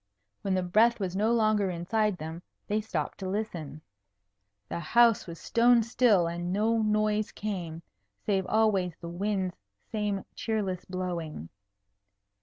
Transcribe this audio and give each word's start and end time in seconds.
When 0.41 0.55
the 0.55 0.63
breath 0.63 0.99
was 0.99 1.15
no 1.15 1.31
longer 1.31 1.69
inside 1.69 2.17
them, 2.17 2.41
they 2.65 2.81
stopped 2.81 3.19
to 3.19 3.29
listen. 3.29 3.83
The 4.67 4.79
house 4.79 5.27
was 5.27 5.39
stone 5.39 5.83
still, 5.83 6.25
and 6.25 6.51
no 6.51 6.79
noise 6.81 7.31
came, 7.31 7.83
save 8.25 8.47
always 8.47 8.95
the 8.99 9.09
wind's 9.09 9.55
same 9.91 10.25
cheerless 10.33 10.85
blowing. 10.85 11.49